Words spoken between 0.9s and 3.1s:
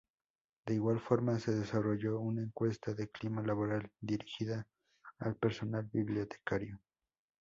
forma, se desarrolló una encuesta de